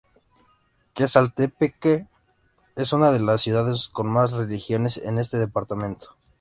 Quezaltepeque 0.95 2.07
es 2.75 2.91
una 2.91 3.11
de 3.11 3.19
las 3.19 3.41
ciudades 3.43 3.87
con 3.87 4.07
mas 4.11 4.31
religiones 4.31 4.97
en 4.97 5.19
este 5.19 5.37
departamento. 5.37 6.17